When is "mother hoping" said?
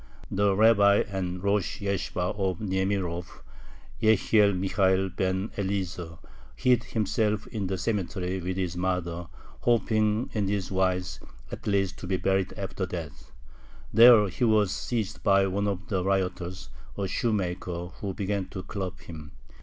8.75-10.31